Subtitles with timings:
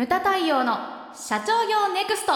[0.00, 0.78] ムタ太陽の
[1.12, 2.32] 社長業ネクスト。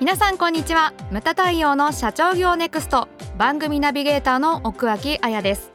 [0.00, 0.94] 皆さんこんにちは。
[1.10, 3.06] ムタ太陽の社長業ネクスト。
[3.36, 5.70] 番組ナビゲーターの奥脇彩です。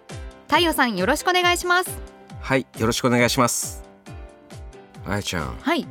[0.47, 1.99] 太陽さんよろしくお願いします。
[2.41, 3.83] はいよろしくお願いします。
[5.05, 5.55] あやちゃん。
[5.55, 5.85] はい。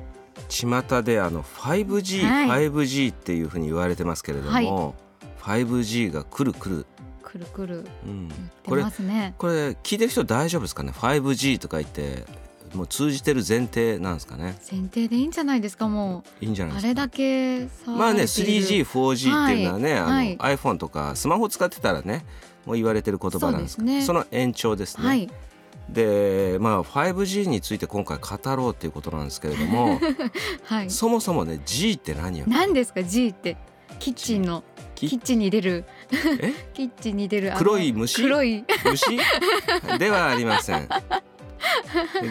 [0.49, 2.69] 巷であの 5G、はい。
[2.69, 4.97] 5G っていうふうに言われてますけれども、
[5.43, 6.87] 5G が来る来る、
[7.33, 8.35] くるくるうん、出
[8.67, 9.35] これますね。
[9.39, 12.25] これ聞いてる人大丈夫ですかね？5G とか言って
[12.75, 14.55] もう通じてる前提なんですかね？
[14.71, 15.89] 前提でいいんじゃないですか？
[15.89, 16.89] もいいんじゃないですか？
[16.89, 20.37] うあれだけまあね 3G、4G っていうのはね、はい。
[20.39, 22.25] あの iPhone とかスマホ使ってたらね
[22.67, 24.07] もう言われてる言葉なんですけどね。
[24.07, 25.07] の延長ですね。
[25.07, 25.31] はい。
[25.89, 29.99] でまあ 5G について今回語ろうっていうことなんですけれども
[30.65, 30.91] はい。
[30.91, 33.57] そもそもね G って何よ何ですか？G って。
[33.99, 34.63] キッチンの。
[34.95, 35.85] きキッチンに出る。
[35.87, 36.02] え
[36.75, 38.23] キッチンに出る黒い虫？
[38.23, 39.19] 黒い虫？
[39.99, 40.89] ではありません。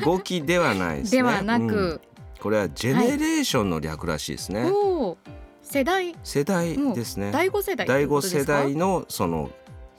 [0.03, 1.22] 語気ではないですね。
[1.22, 2.02] ではなうんく、
[2.39, 4.70] これはジェネレーションの略らしいですね。
[4.70, 5.17] おお
[5.64, 7.31] 世代世代ですね。
[7.31, 9.50] 第五世代第五世代のその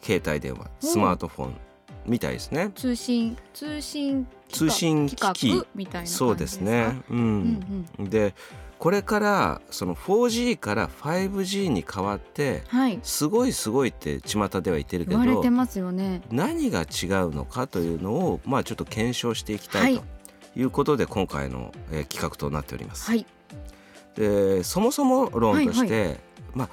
[0.02, 1.56] 携帯電話スマートフォン
[2.06, 2.70] みたいですね。
[2.74, 6.18] 通信通信機通信機器みたいな感じですか？
[6.18, 7.00] そうですね。
[7.08, 7.14] う。
[7.14, 8.34] うんんで
[8.82, 12.98] これからその 4G から 5G に変わってうんはい。
[13.04, 16.20] すごいすごいって巷では言ってるけど言われてますよね。
[16.32, 16.86] 何が違う
[17.30, 20.02] のかというのをまあちょっと検証していきたいは
[20.52, 23.08] ということで今回の、えー企画となっております。
[23.08, 23.24] はい。
[24.16, 26.18] でそもそも論として、
[26.52, 26.68] まあ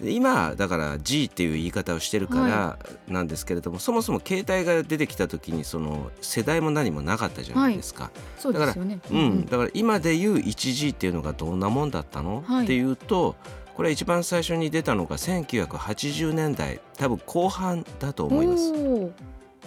[0.00, 8.10] 今だから G っていう言い方をしてるからなんですけれども、そもそも携帯が出てきた時にその世代も何もなかったじゃないですか。
[8.38, 9.00] そうですよね。
[9.10, 12.64] うん、だから今でいう 1G っていうのがどんなもんだったの、はい。
[12.64, 13.36] っていうと
[13.74, 18.72] これ一番最初に出たのが1980年代多分後半だと思います。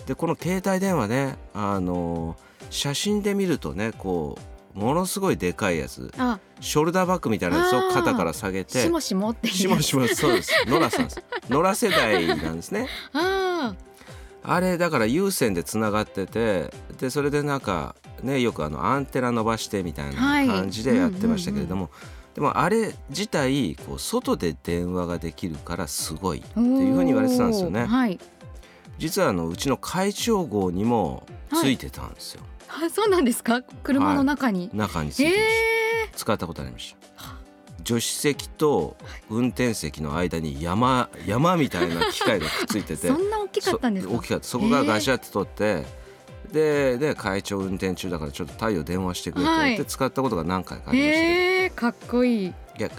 [0.06, 2.36] でこの携帯電話ねあの
[2.70, 6.12] 写真で見るとねこうものすごいでかいやつ。
[6.18, 6.40] あ。
[6.62, 8.80] ショルダーバッグみたいなやつを肩から下げて。
[8.80, 10.54] しもしもってしもしもそうです。
[10.68, 11.24] ノラさんです。
[11.50, 12.88] ノラ世代なんですね。
[13.14, 13.74] あ
[14.42, 20.48] あれだから有線でつながっててでそれでなんかねよくあのアンテナ伸ばしてみたいなはい。
[20.48, 21.90] 感じでやってましたけれども、
[22.36, 27.86] でもあれ自体こう外で電話ができるからすごいあっていうふうに言われてたんですよね。
[27.86, 28.20] はい
[29.00, 33.64] 実はあのうちの会長号にもついてたんですよ、あそうなんですか？
[33.82, 37.00] 車の中に、中についてましえた使ったことありました。
[37.86, 38.98] 助手席と
[39.30, 43.08] 運転席の間に山山みたいな機械がくっついてー、て。
[43.08, 44.46] そんな大きかったんです大きかった。
[44.46, 45.86] そこがガシャって取って、
[46.52, 52.48] でで会長運転中だからちょっと太陽電話してくれって使ったことが何回かありましたけど、えー、かっこいい。
[52.48, 52.90] いや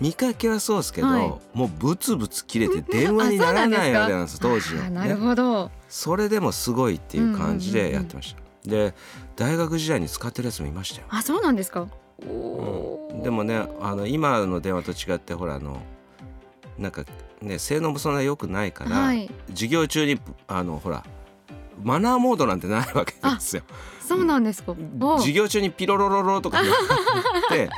[0.00, 1.28] 見かけはそうですけど、はい。
[1.54, 8.94] もうブツブツ切れて電話にならないあれなんです当時は、あーなるね、ほど、それでもすごいっていう感じでやってました、で
[9.36, 11.06] 大学時代に使ってるやつもいましたよ。
[11.10, 11.88] あそうなんですか？
[12.28, 13.22] おー。
[13.22, 15.80] でもねあの今の電話と違ってほらあの
[16.78, 17.04] なんか
[17.42, 19.30] ね性能もそんな良くないから、はい。
[19.48, 21.04] 授業中にあのほら
[21.82, 23.62] マナーモードなんてないわけですよ。
[24.00, 24.74] そうなんですか。
[25.00, 26.74] お授業中にピロロロロとか言っ
[27.48, 27.70] て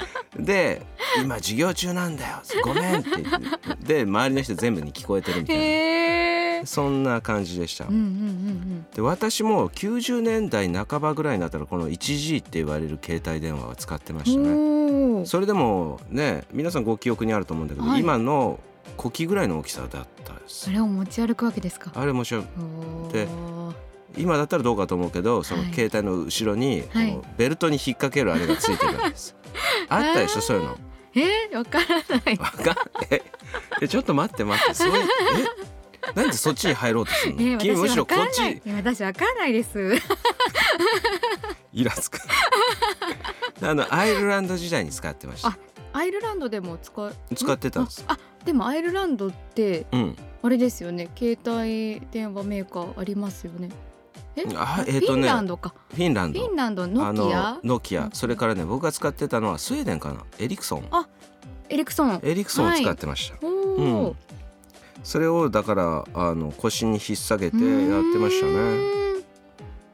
[0.43, 0.87] で
[1.19, 2.37] 「今授業中なんだよ。
[2.65, 3.41] ごめん」って言っ
[3.79, 3.95] て。
[3.95, 6.67] で周りの人全部に聞こえてるみたいな。
[6.67, 7.87] そんな感じでした。
[7.87, 7.95] うん。
[7.95, 15.25] うんうんで私も90年代半ばぐらいになったらこの 1G って言われる携帯電話は使ってましたね。
[15.27, 18.01] それでもね皆さんご記憶にあると思うんだけど、はい。
[18.01, 18.59] 今の
[18.97, 20.65] 呼吸ぐらいの大きさだったです。
[20.67, 21.93] それを持ち歩くわけですか？
[21.95, 23.13] あれもしろおー。
[23.13, 23.29] で
[24.19, 25.73] 今だったらどうかと思うけどそのはい。
[25.73, 27.19] 携帯の後ろに、はい。
[27.39, 29.37] ベルトに引っ掛けるあれがついてるわけです。
[29.89, 30.77] あったでしょそういうの
[31.15, 31.87] えー、わから
[32.25, 32.37] ない。
[32.37, 32.77] わかん
[33.11, 33.23] え
[33.83, 34.75] えちょっと待って待って。
[34.75, 36.13] そういうえ？
[36.15, 38.61] なんでそっちに入ろうとするの、えー、君むしろこっ私わかんない。
[38.61, 38.63] ち。
[38.67, 39.95] いや私わかんないです。
[41.73, 42.19] イラつく。
[43.63, 45.49] あのアイルランド時代に使ってました。
[45.49, 45.59] あ
[45.93, 47.15] アイルランドでも使う？
[47.35, 48.05] 使ってたんです。
[48.07, 50.17] ああでもアイルランドってうん。
[50.43, 51.09] あれですよね。
[51.19, 53.69] 携帯電話メーカーありますよね
[54.37, 54.45] え？
[54.57, 55.75] あえっ、とフィンねランドか。
[55.91, 56.41] フィンランド。
[56.41, 57.25] フィンランドノあキア？
[57.25, 58.11] のノキア。
[58.13, 60.25] それからね僕が使ってたのはスウェーデンかな。
[60.39, 60.89] エリクソン。
[61.69, 62.21] エリクソン。
[62.23, 64.17] エリクソンを使ってました、おうおん、
[65.05, 68.53] それをだからあの腰に引っ提げてやってましたね。
[68.53, 69.10] ね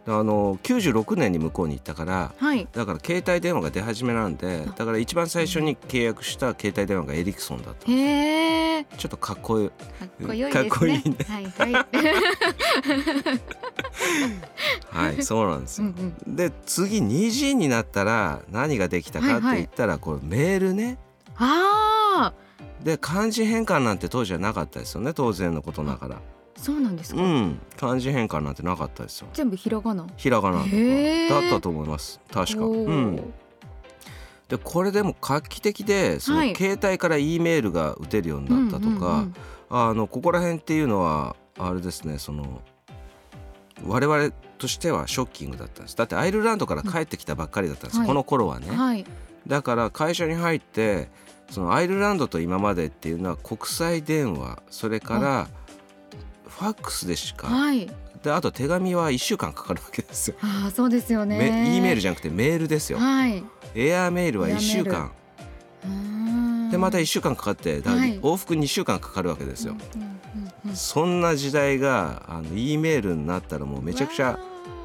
[0.09, 2.69] あの96年に向こうに行ったからはい。
[2.73, 7.91] だから携帯電話が出始めなんでだから一番最初に契約した携帯電話がエリクソンだった。
[7.91, 9.71] へちょっとかっこいいっ
[10.27, 10.69] こよいですね。
[10.71, 11.17] かっこいいね。
[11.29, 11.73] はいはい。
[14.91, 16.37] はいそうなんですうよんうん。
[16.37, 20.99] で次 2G になったら何ができたかって言ったらこれメールね。
[21.37, 22.33] あ
[22.83, 26.17] で漢字変換なんて当時はなかったですよね当然のことながら
[26.57, 27.61] そうなんですか、うん。
[27.77, 29.29] 漢字変換なんてなかったですよ。
[29.33, 30.07] 全部ひらがな？
[30.17, 30.71] ひらがなとか。
[30.71, 32.21] だったと思います。
[32.33, 33.17] 確か、うん、
[34.49, 36.57] でこれでも画期的でそのはい。
[36.57, 39.35] 携帯から E メールが打てるようになったとか、うんうんうん
[39.69, 42.63] あのここら辺っていうのはあれですねその
[43.85, 45.97] 我々としてはショッキングだったんです。
[45.97, 48.07] だってアイルランドから帰ってきたばっかりだったんです、はい。
[48.07, 49.05] この頃はね、はい。
[49.49, 51.09] だから会社に入って
[51.51, 55.49] そのアイルランドと今までっていうのは国際電話それから
[56.49, 57.49] ファックスでしか。
[57.49, 57.91] はい。
[58.23, 60.37] であと手紙は1週間かかるわけですよ。
[60.41, 61.39] ああそうですよね。
[61.39, 62.99] め E メールじゃなくてメールですよ。
[62.99, 63.45] はい。
[63.75, 64.41] エアーメール。
[64.41, 65.13] は1週間。
[66.71, 68.19] でまた1週間かかってだはい。
[68.21, 69.77] 往復2週間かかるわけですよ。
[70.75, 74.41] そんな時代があの E メールになったらもうめちゃくちゃわ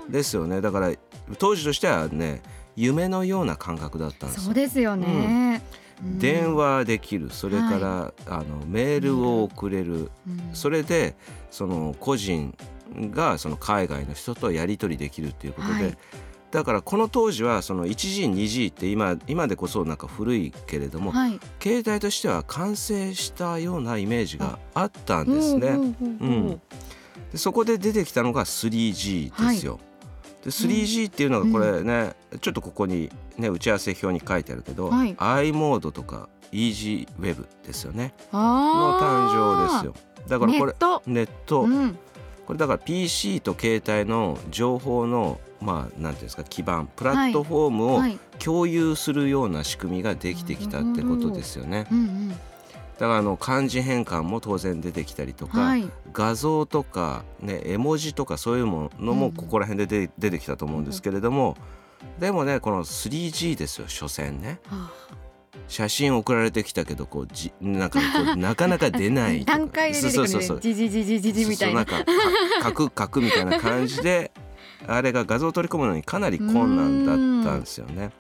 [0.10, 0.62] ですよね。
[0.62, 0.92] だから
[1.40, 2.42] 当時としてはね
[2.76, 5.71] 夢のような感覚だったんですそうですよね、うん
[6.04, 7.30] 電、話できる。
[7.30, 10.50] それから、あのメールを送れる、うん。
[10.54, 11.16] それで
[11.50, 12.56] その個人
[12.96, 15.98] がその海外の人とやり取りできるっていうことで、はい。
[16.52, 21.40] だからこの当時はその 1G、2G って今今でこそなんか古いけれども、はい。
[21.62, 25.68] 携帯としては完成したようなイメージがあったんですね。
[25.70, 26.62] うん
[27.32, 29.80] でそこで出てきたのが 3G ですよ。
[30.44, 35.16] で 3G っていうのがこれね、ちょっとここにね打ち合わせ表に書いてあるけど、はい。
[35.18, 38.14] i モードとか EasyWeb ですよね。
[38.34, 39.94] のあ誕生ですよ。
[40.28, 41.04] だからこれネット。
[41.06, 41.98] ネット、うん。
[42.46, 48.18] これだから PC と携帯の情報のまあなんていうんですか基盤プラットフォームをはい。
[48.40, 51.86] 共有するような仕組みができてきたってことですよね。
[53.02, 55.90] うんうんだからあの漢字変換も当然出てきたりとか、はい。
[56.14, 61.58] 画像とか、ね、絵文字とかそういうものもここら辺で出出てきたと思うんですけれども、
[62.20, 64.60] でもねこの 3G ですよ所詮ね。
[64.70, 64.92] あ。
[65.68, 70.60] 写真送られてきたけどこうじなんかこう なかなか出ない 段階で出てくる。
[70.62, 71.84] じじじじじじみたいな。
[71.84, 74.32] そうそうなんかか 書く書くみたいな感じで
[74.88, 78.12] あれが画像を取り込むのにかなり困難だったんですよね。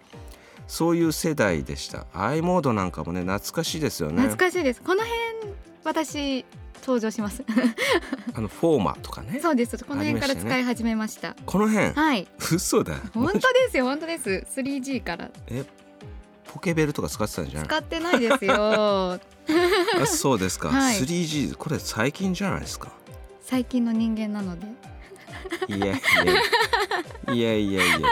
[0.71, 2.05] そういう世代でした。
[2.13, 4.21] i モードなんかもね懐かしいですよね。
[4.21, 4.81] 懐かしいです。
[4.81, 5.19] この辺
[5.83, 6.45] 私
[6.79, 7.43] 登場します。
[8.33, 9.41] あのフォーマとかね。
[9.41, 9.77] そうです。
[9.83, 11.35] この辺から使い始めました。
[11.45, 11.91] この辺？
[11.91, 12.25] はい。
[12.53, 12.95] 嘘だ。
[13.13, 13.83] 本当ですよ。
[13.83, 14.47] 本当です。
[14.55, 15.29] 3G から。
[15.47, 15.65] え
[16.53, 17.67] ポケベルとか使ってたんじゃない？
[17.67, 18.55] 使ってないですよ。
[20.01, 20.95] あそうですか、はい。
[21.01, 22.93] 3G これ最近じゃないですか？
[23.41, 24.67] 最近の人間なので。
[25.67, 25.95] いやいや。
[27.33, 28.07] いやいやいや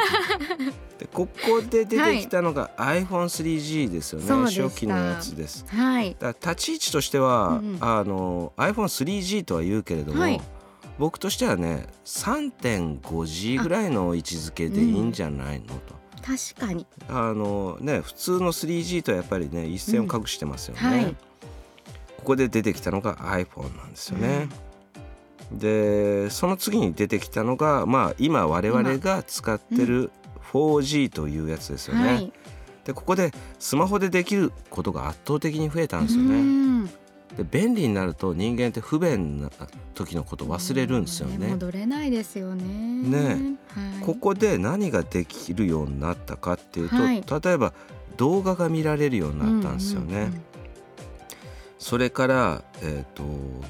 [0.99, 5.65] でここで出てきたのが iPhone3G ですよね、そうでした初期のやつです。
[5.69, 6.15] はい。
[6.19, 7.77] だ立ち位置としては、うんうん。
[7.79, 10.41] あの iPhone3G とは言うけれども、はい。
[10.99, 15.95] 僕としてはね 3.5G ぐらいの位置づけでいいんじゃないのと。
[16.21, 16.85] 確かに。
[17.07, 21.15] あのね普通の 3G とはやっぱりね一線を画してますよね、うんはい。
[22.17, 24.49] ここで出てきたのが iPhone なんですよね、
[25.53, 30.11] でその次に出てきたのがまあ今我々が使ってる
[30.51, 32.31] 4G というやつですよね、はい。
[32.85, 36.85] でここでスマホでできることが圧倒的に増えたんですようねん。
[36.85, 36.91] で
[37.49, 39.49] 便利になると人間って不便な
[39.93, 41.49] 時のこと忘れるんですよね。
[41.49, 42.63] 戻れないですよね。
[42.63, 43.57] ね。
[43.75, 44.05] はい。
[44.05, 47.23] ここで何ができるようになったかっていうと、はい。
[47.23, 47.73] 例えば
[48.17, 50.31] 動画が見られるようになったんですよね。
[51.77, 53.23] それから、えー、と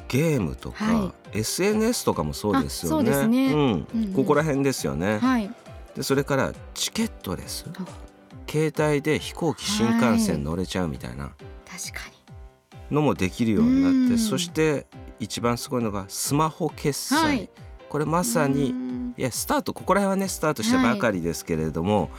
[0.07, 3.11] ゲームとか、は SNS とかもそうですよね。
[3.11, 3.33] あそうん。
[3.33, 4.13] うんうん。
[4.13, 5.19] ここら辺ですよね。
[5.19, 5.53] はい
[5.95, 7.85] でそれからチケットレスあ。
[8.49, 11.31] 携帯で飛行機新幹線乗れちゃうみたいな。
[11.65, 12.09] 確か
[12.89, 14.17] のもできるようになって、うん。
[14.17, 14.87] そして
[15.19, 17.49] 一番すごいのがスマホ決済、はい。
[17.87, 19.13] これまにさにうん。
[19.17, 22.09] いやスタートここら辺はねスタートしたばかりですけれども、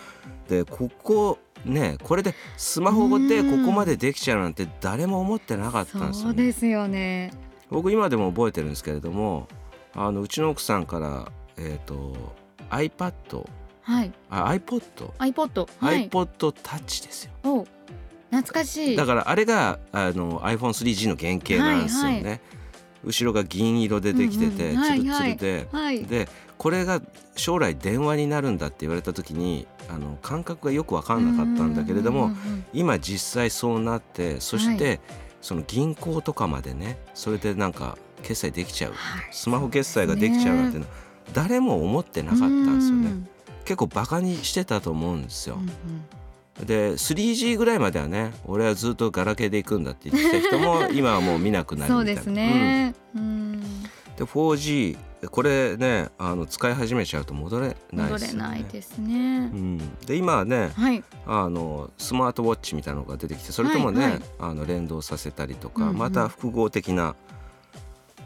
[0.49, 6.29] でここねこれでスマホでここまでできちゃうなんて誰も思ってなかったんですよね。
[6.29, 7.33] そうですよね。
[7.71, 9.49] 僕今でも覚えてるんですけれども
[9.95, 12.35] あのうちの奥さんから、えー、と
[12.71, 13.49] iPad
[13.91, 14.13] はい。
[14.31, 14.83] あ iPod、
[15.19, 16.09] iPod はい。
[16.09, 17.33] iPod Touch ですよ。
[17.43, 17.67] お
[18.31, 18.97] 懐かしい。
[18.97, 22.41] だからあれがあの iPhone3G の原型なんですよね、はい。
[23.05, 24.85] 後ろが銀色でできてて、うんうん。
[24.85, 27.01] ツルツはいルで、はいでこれが
[27.37, 35.01] 将来電話になるんだって言われた時にあの感覚がよく分かんなかったんだけれども、うんうんうん今実際そうなってそして、
[35.41, 39.29] その銀行とかまでねそれでなんか決済できちゃう、はい。
[39.33, 40.87] スマホ決済ができちゃうなんていうの
[41.33, 43.07] 誰も思ってなかったんですよね。
[43.09, 43.29] うん
[43.71, 45.71] 結構バカにしてたと思うんですよ、うん
[46.61, 46.67] うん。
[46.67, 52.23] で 3G ぐらいまではね俺はずっとガラケーで行くんだって言ってた人も 今はもう見なくなるみたいな。
[52.23, 52.95] そうですね。
[54.17, 54.99] で 4G
[55.31, 58.49] これねあの使い始めちゃうと戻れない戻れですよね。
[58.49, 59.51] ないですね。
[59.55, 61.05] うん、で今はねはい。
[61.27, 64.23] あのスマートウォッチみたいなのが出てきてそれともね、はいはい。
[64.41, 65.97] あの連動させたりとか、うんうん。
[65.97, 67.15] また複合的な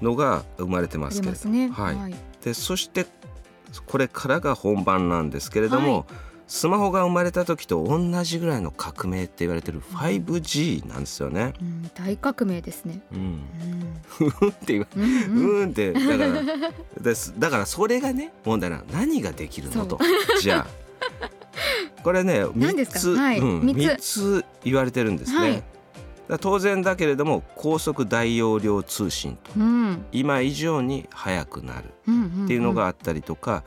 [0.01, 1.35] のが生まれてまあすけれど。
[1.35, 1.69] りますね。
[1.69, 1.97] はい。
[1.97, 2.15] はい。
[2.43, 3.07] でそして
[3.83, 6.04] これからが本番なんですけれども、はい。
[6.47, 11.54] スマホが生まれた時と同じぐらいの革命って言われてる 5G なんですよね。
[11.59, 13.00] うん、大革命ですね。
[13.12, 13.40] うん、
[14.43, 14.49] うん。
[14.50, 15.07] って言わうんう
[15.62, 15.71] うん。
[15.71, 16.43] ってだから
[17.00, 17.33] です。
[17.38, 18.85] だからそれがね問題なの。
[18.93, 19.99] 何ができるのと。
[20.43, 22.02] じゃあ。
[22.02, 22.99] これね3何ですか？
[22.99, 23.38] つ、はい。
[23.38, 23.78] うん、三つ。
[23.78, 25.38] 3つ言われてるんですね。
[25.38, 25.62] はい
[26.40, 30.04] 当然だけれども高速大容量通信とうん。
[30.12, 32.45] 今以上に速くなるうんうんうん。
[32.45, 33.64] っていうのがあったりとか、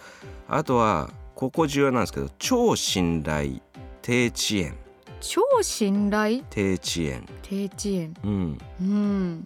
[0.48, 3.62] あとはここ重要なんですけど超信頼
[4.02, 4.76] 低遅延
[5.20, 6.44] 超信頼？
[6.50, 8.14] 低遅延、低遅延。
[8.24, 9.46] うん、うん。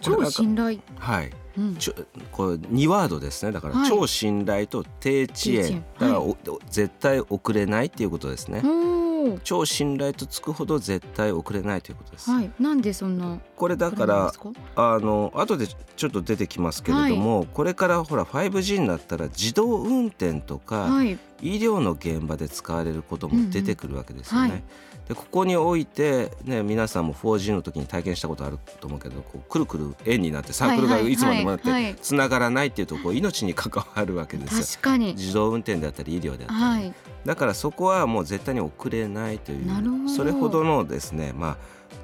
[0.00, 0.78] 超信頼？
[0.98, 1.76] はいうん。
[1.76, 1.94] ちょ
[2.32, 6.36] これ2ワードですねだから、はい超信頼と低遅延延だから、お
[6.70, 8.68] 絶対遅れないっていうことですね、お
[9.08, 9.09] お。
[9.44, 12.50] 超信頼とつくほど絶対遅れないということです、はい。
[12.58, 13.38] なんでそんな。
[13.56, 14.32] これだから
[14.76, 21.18] あの後でちょっと出てきますけれども、これからほら 5G になったら自動運転とか、はい。
[21.42, 24.46] 医療の現場で使われることも出てくるわけですよね。
[24.46, 24.62] うんうんはい
[25.08, 34.64] でここにおいて、ね、皆さんも 4G の時に体験したことあると思うけどこうくるくる円になってサークルがいつまでもなってつながらないっていうとこう命に関わるわけですよ。
[34.64, 35.14] 確かに。
[35.14, 36.94] 自動運転であったり医療であったり、はい。
[37.24, 41.56] だからそこはもう絶対に遅れないというそれほどのですねまあ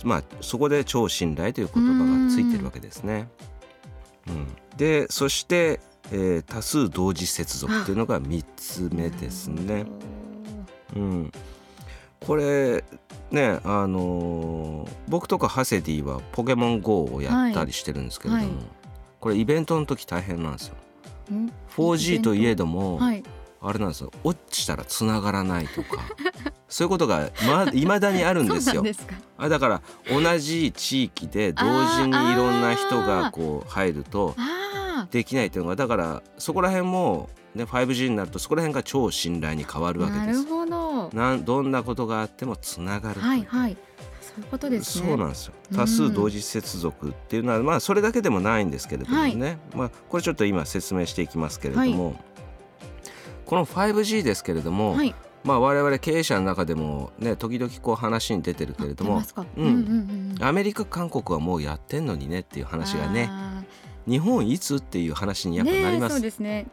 [0.04, 3.28] まあそこで超信頼という言葉がついてるわけですね。
[4.28, 9.86] うん、でそして、えー多数同時接続っていうのが3つ目ですね。
[10.94, 11.32] うん、
[12.20, 12.84] これ
[13.30, 18.54] ねあのー僕とかハセディはポケモン GO をやったりしてるんですけれども、はい
[19.18, 20.76] これイベントの時大変なんですよ。
[21.32, 23.24] うん？4G といえども、はい。
[23.60, 26.02] あれなんですよ落ちたら繋がらないとか
[26.68, 28.84] そういうことがま未だにあるんですよ。
[29.38, 39.92] あだから同じ地域で同時にいろんな人がこう入るとあできないっていうのがだからそこら辺も、ね、5G になるとそこら辺が超信頼に変わあ。
[39.92, 40.26] るわけです。
[40.26, 40.75] なるほど。
[41.16, 43.76] なんどんなことがあってもつながるはいはい。
[44.20, 45.08] そういうことですね。
[45.08, 52.20] そうなんですようん多数同時接続っていうのは、まあそれだけでもないんですけれどもね、まあ、これちょっと今説明していきますけれども、
[53.46, 55.14] この 5G ですけれども、はい。
[55.42, 59.22] まあ、我々経営者の中でもね時々こう話に出てるけれども。
[59.56, 60.44] うんうんうんうん。
[60.44, 63.62] アメリカ韓国はもうやってんのにねっていう話がねあ
[64.06, 65.64] 日本いつっていう話にー。
[65.64, 66.16] やっぱなります。
[66.16, 66.66] そうですね。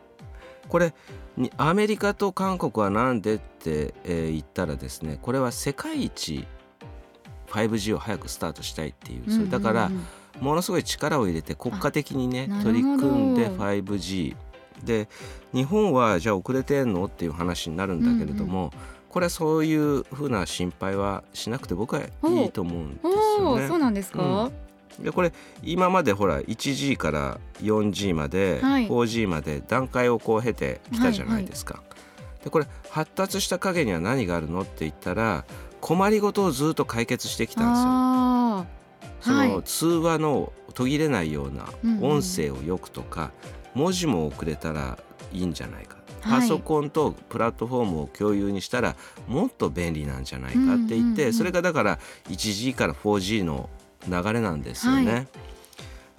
[0.70, 0.93] これ
[1.38, 6.46] にアメリカと韓国はなんでって、えー言ったらですねこれは世界一
[7.48, 9.91] 5G を早くスタートしたいっていう、それだからうん。
[9.93, 10.05] うんうん
[10.41, 14.36] ものすごい力を入れて国家的にね取り組んで 5G
[14.84, 15.08] で
[15.53, 18.72] 日本はじゃあ遅れてんのっていう話になるんだけれども、
[19.10, 23.67] これはそういうふうな心配はしなくて僕はいいと思うんですおよね。
[23.67, 23.79] そう。
[23.79, 24.50] なんですか？
[25.00, 25.33] でこれ
[25.63, 28.88] 今までほら 1G から 4G まで、はい。
[28.88, 31.81] 4G まで段階をこう経てきたじゃないですか。
[32.43, 35.45] でこれ発達した影には何があるのって言ったら
[35.81, 37.88] 困りごとをずっと解決してきたんですよ。
[37.89, 38.65] あ
[39.21, 39.50] そはい。
[39.50, 42.03] の通話の途切れないようなうんうん。
[42.03, 43.31] 音声をよくとか、
[43.73, 44.97] 文字も送れたら
[45.31, 46.41] いいんじゃないか、はい。
[46.41, 48.95] パソコンとプラットフォームを共有にしたら
[49.27, 53.69] もっと便利なんじゃないかって言って、うんうんうんそれがだから 1G から 4G の
[54.07, 55.13] 流れなんですよね。
[55.13, 55.25] は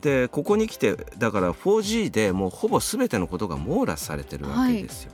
[0.01, 5.13] でここに来てだから 4G でもうほぼ全てのことが網羅されてるわけですよ。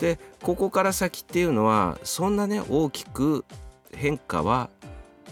[0.00, 3.44] でここから先っていうのはそんなね大きく
[3.92, 4.70] 変化は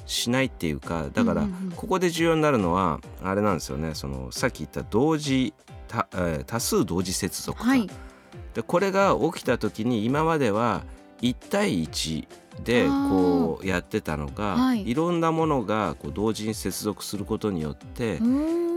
[0.07, 5.55] しないっていうかだからここで重要になるのはあれなんですよねそのさっき言った同時
[5.89, 7.89] 多,、えー多数同時接続か、はい。
[8.55, 10.83] でこれが起きた時に今までは
[11.23, 12.27] 1対1
[12.63, 18.21] でこうやってたのが、はいい、ろんなものがこう同時に接続することによって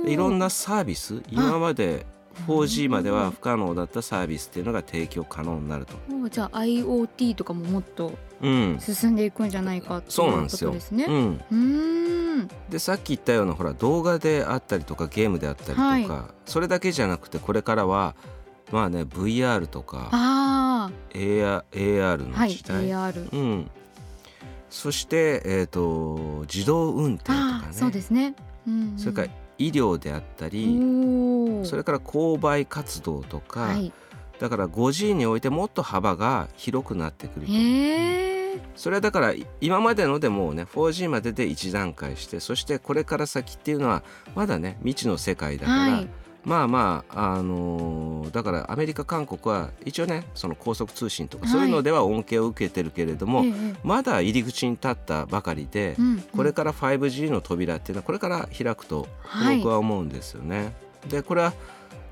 [0.06, 2.06] いろんなサービス今まで
[2.48, 5.96] 4G までは不可能だったサービスっていうのが提供可能になると。
[6.10, 10.72] おーじゃあ IoT とかももっとうん、進んでいくんじゃないかっていうそうなんこですよ。
[10.72, 11.06] とですね。
[11.08, 12.50] うん、うーん。
[12.70, 15.82] でさっき言ったようなほら動画であったりとかゲームであったりとか、
[16.14, 18.16] はそれだけじゃなくてこれからは
[18.72, 20.45] まあね VR とかあ
[21.16, 23.30] AR, AR の時代、AR。
[23.32, 23.72] うん、
[24.70, 28.36] そして、えー、と自動運転とかああ、そうねですね。
[28.68, 30.78] うんうん、それから医療であったり。
[31.64, 33.94] それから購買活動とか、はい。
[34.40, 37.52] だから 5G においてもっと幅が広くなってくると。
[38.76, 44.02] それはだからい今までのでもうね 4G までで1段階してそしてこれから先っていうのは
[44.34, 46.08] まだね未知の世界だから、はい。
[46.46, 51.54] まあまああのーだからアメリカ韓国は一応ねその高速通信とかはい。
[51.54, 53.76] そういうのでは恩恵を受けてるけれども、ええええ。
[53.84, 56.22] まだ入り口に立ったばかりで、うんうん。
[56.22, 59.58] これから 5G の扉っていうのはこれから開くとはい。
[59.58, 60.74] 僕は思うんですよね。
[61.10, 61.54] でこれは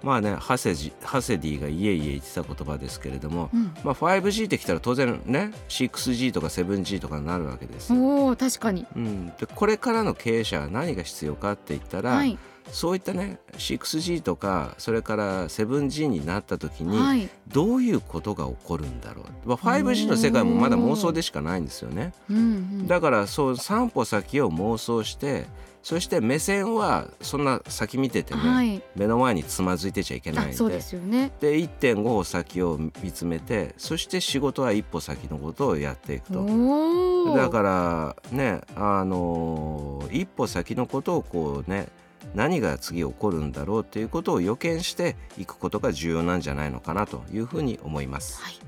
[0.03, 3.73] まあねハセジハセディがいえいえ言ってた言葉ですけれども、うん。
[3.83, 7.99] まあ、5G ってきたら当然ね 6G とか 7G とかになるわけですよ。
[7.99, 8.85] おお確かに。
[8.95, 12.37] うん、でこれからの経営者は何が必要かって言ったら、はい
[12.71, 17.29] そういったね 6G とかそれから 7G になった時に、はい。
[17.47, 22.13] どういうことが起こるんだろう、まあ、5G の世界もまだ妄想でしかないんですよね。
[22.29, 22.87] うんうん。
[22.87, 25.45] だからそう3歩先を妄想して
[25.83, 28.81] そして目線はそんな先見ててね、はい。
[28.95, 30.53] 目の前につまずいてちゃいけないんで。
[30.53, 31.31] あそうですよね。
[31.41, 37.35] で1.5歩先を見つめてそして仕事は一歩先のことをやっていくと。
[37.35, 41.87] だからねあのー一歩先のことをこうね
[42.35, 48.41] 何が次起こるんだろうっていうことを予見していくことが重要なんじゃないのかなというふうに思います。
[48.41, 48.59] はい。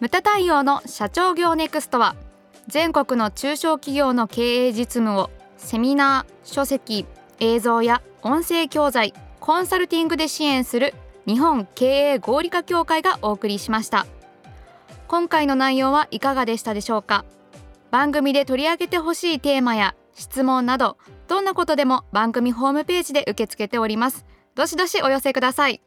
[0.00, 2.16] ムタ太陽の社長業ネクストは
[2.66, 7.06] 全国の中小企業の経営実務をセミナー書籍
[7.38, 10.94] 映像や音声教材コンサルティングで支援する
[11.26, 14.06] 日本経営合理化協会がお送りしました。
[15.06, 17.24] 今回の内容はいかがでしたでしょうか。
[17.90, 20.96] 番組で取り上げてほしいテーマや質問など
[21.32, 24.26] どんなことでも番組ホームページで受け付けております。
[24.54, 25.80] どしどしお寄せください。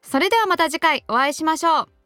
[0.00, 2.01] それではまた次回お会いしましょう。